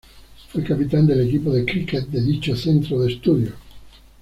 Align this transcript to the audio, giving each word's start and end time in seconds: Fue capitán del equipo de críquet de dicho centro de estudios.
Fue 0.51 0.63
capitán 0.63 1.05
del 1.05 1.27
equipo 1.27 1.51
de 1.51 1.63
críquet 1.63 2.07
de 2.07 2.21
dicho 2.23 2.55
centro 2.55 3.01
de 3.01 3.13
estudios. 3.13 3.53